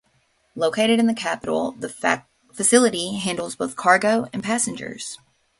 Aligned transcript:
Located 0.55 0.99
in 0.99 1.05
the 1.05 1.13
capital, 1.13 1.73
the 1.73 2.19
facility 2.51 3.17
handles 3.19 3.55
both 3.55 3.75
cargo 3.75 4.25
and 4.33 4.41
passengers. 4.43 5.19